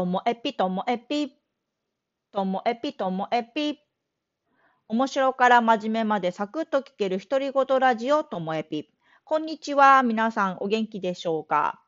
[0.00, 1.36] ともえぴともえぴ。
[2.32, 3.78] ともえぴともえぴ。
[4.88, 8.88] 面白から真面目までサクッと聞ける独り言ラジオともえぴ。
[9.24, 10.02] こんにちは。
[10.02, 11.82] 皆さんお元気でしょうか？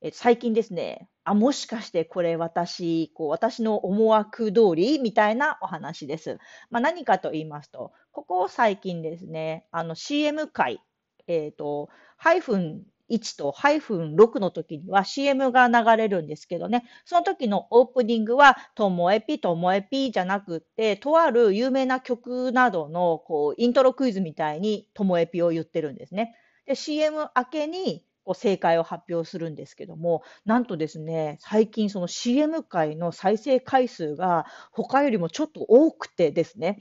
[0.00, 5.00] え最近ですね、あ、もしかしてこれ私、こう私の思惑通り？
[5.00, 6.38] みたいなお話です。
[6.70, 10.80] まあ、何かと言いますと、ここ最近ですね、あの CM 回、
[11.26, 26.34] えっ、と、ハイフン1とハイフン6の時には CM が流れるんですけどね、その時のオープニングは、ともえぴともえぴじゃなくって、とある有名な曲などのこうイントロクイズみたいにともえぴを言ってるんですね。
[26.66, 36.78] で、CM 明けにこう正解を発表するんですけども、なんとですね、最近その CM 界の再生回数が他よりもちょっと多くてですね、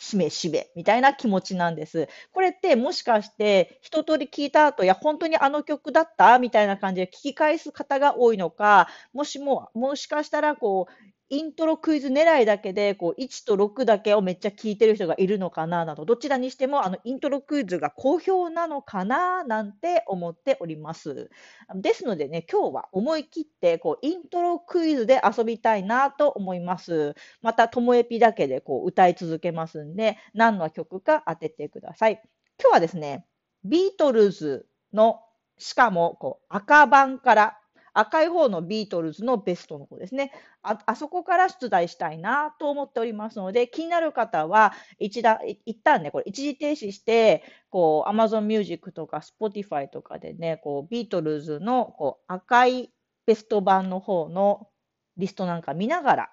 [0.00, 2.08] しめしめみたいな気持ちなんです。
[2.32, 6.38] これってもしかして一通り聞いた後、いや、本当にあの曲だった？
[6.38, 21.30] みたいな感じで聞き返す方が多いのか、もしも、もしかしたらこう、イントロクイズ狙いだけで、こう、1と6だけをめっちゃ聞いてる人がいるのかななど、どちらにしても、あの、イントロクイズが好評なのかななんて思っております。
[21.76, 27.14] ですのでね、今日は思い切って、こう、イントロクイズで遊びたいなと思います。
[27.42, 32.20] また、ともえぴだけで、こう、歌い続けますんで、何の曲か当ててください。
[32.60, 33.24] 今日はですね、
[33.64, 35.20] ビートルズの、
[35.58, 37.59] しかも、こう、赤版から
[37.92, 40.32] 赤い方のビートルズのベストの方ですね。
[40.62, 52.90] ああそこから出題したいなと思っておりますので、気になる方は一だ一旦ね、これ一時停止して、こう Amazon Music とか Spotify とかでね、こうビートルズのこう赤い
[53.26, 54.68] ベスト版の方の
[55.16, 56.30] リストなんか見ながら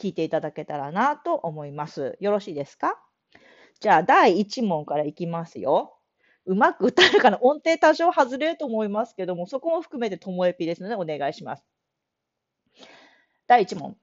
[0.00, 2.16] 聞いていただけたらなと思います。
[2.20, 2.98] よろしいですか？
[3.80, 5.97] じゃあ、第1問からいきますよ。
[6.48, 11.64] うまく歌えるかな音程多少外れると思いますけども、そこも含めてともえぴですのでお願いします。
[13.48, 13.96] 第1問。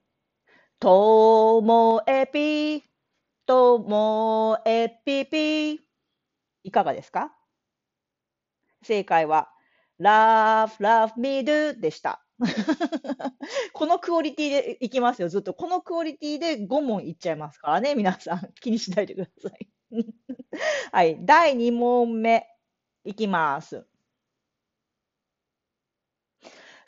[0.79, 2.83] ともえぴ、
[3.45, 5.81] ともえぴぴ。
[6.63, 7.31] いかがですか？
[8.83, 9.49] 正解は、
[9.99, 12.21] love, love me do でした。
[13.73, 15.53] このクオリティでいきますよ、ずっと。
[15.53, 18.53] このクオリティで5問いっちゃいますからね、皆さん。
[18.61, 19.67] 気にしないでください。
[20.91, 22.47] はい、第2問目
[23.03, 23.85] いきます。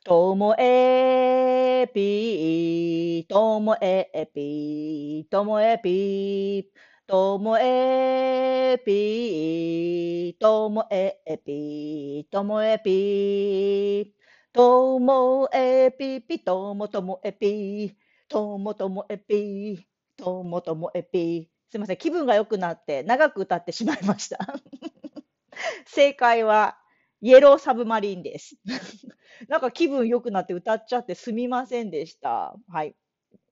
[0.04, 6.66] ともえぴーともえぴーともえぴー
[7.06, 14.14] ともえぴーともえぴーともえぴー
[14.54, 17.96] ともえぴぴともともえぴー
[18.30, 19.84] ともともえぴー
[20.16, 24.40] ともともえぴーすいません、気分が良くなって長く歌ってしまいました。
[25.86, 26.78] 正解は、
[27.22, 28.58] イエローサブマリンです。
[29.50, 32.56] なんか気分良くなって歌っちゃってすみませんでした。
[32.70, 32.96] はい。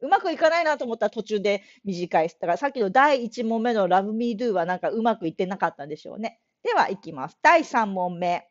[0.02, 2.28] うまくいかないなと思ったら途中で短い。
[2.30, 6.40] だからさっきの第1問目の Love Me Do はなんかうまくいってなかったんでしょうね。
[6.64, 7.38] では、いきます。
[7.42, 8.48] 第3問目。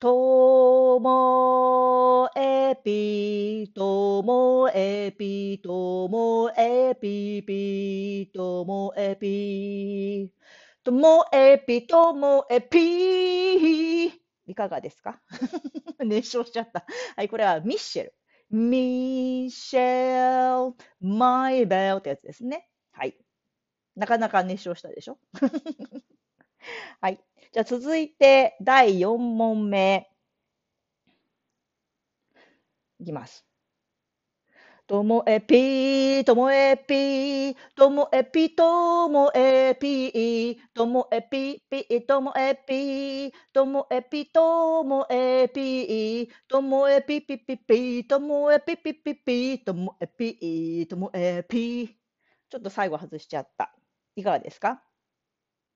[0.00, 10.32] ともえぴ、ともえぴ、ともえぴぴ、ともえぴ、
[10.82, 14.06] ともえぴ、ともえぴ。
[14.46, 15.20] いかがですか
[16.02, 16.86] 熱唱しちゃった。
[17.14, 18.14] はい、これはミッシェル。
[18.48, 22.70] ミッシェル、マイベルってやつですね。
[22.92, 23.18] はい。
[23.96, 25.18] なかなか熱唱したでしょ
[27.02, 27.20] はい。
[27.52, 30.08] じゃあ続いて第4問目。
[33.00, 33.44] いきます。
[34.86, 51.88] ともえぴともえぴともえぴともえぴともえぴぴともえぴともえぴともえぴともえぴぴぴぴともえぴぴぴぴともえぴともえぴ
[52.50, 53.74] ちょっと最後外しちゃった。
[54.16, 54.82] いかがですか？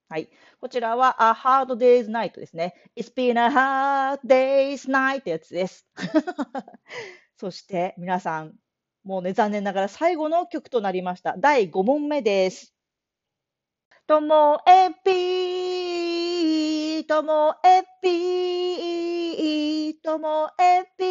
[0.09, 0.29] はい。
[0.61, 2.75] こちらは、A Hard Day's Night ですね。
[2.95, 5.87] It's been a hard day's night ってやつです。
[7.41, 8.55] そして皆さん、
[9.03, 11.37] もうね、残念ながら最後の曲となりました。
[11.39, 12.75] 第5問目です。
[14.07, 21.05] ともえぴー、ともえぴー、ともえぴ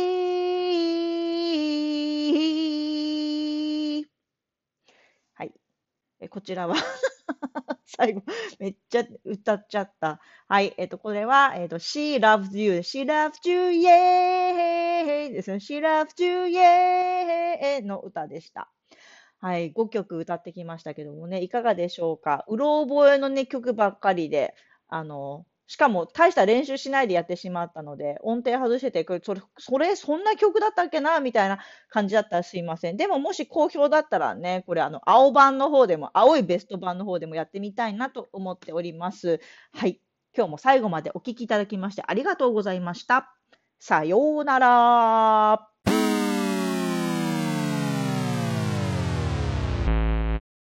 [4.02, 4.06] ー。
[5.34, 5.54] はい。
[6.30, 6.76] こちらは
[7.96, 8.24] 最後、
[8.60, 10.20] めっちゃ歌っちゃった。
[10.48, 10.74] はい。
[10.78, 15.32] えっ、と、これは、えっ、と、She loves you, She loves you, yeah!
[15.32, 15.58] ですね。
[15.58, 17.86] She loves you, yeah!
[17.86, 18.72] の歌でした。
[19.40, 19.72] はい。
[19.74, 22.46] 5曲歌ってきましたけどもね、いかがでしょうか？
[22.48, 24.56] うろ覚えのね、曲ばっかりで、
[24.88, 31.58] あの、しかも大した練習しないでやってしまったので、音程外してて、それ、それそんな曲だったっけなみたいな
[31.90, 32.98] 感じだったらすいません。
[32.98, 39.40] でももし好評だったらね、これあの、青版の方でも、青いベスト版の方でもやってみたいなと思っております。
[39.74, 40.00] はい。
[40.38, 43.36] 今日も最後までお聴きいただきましてありがとうございました。
[43.80, 45.73] さようなら。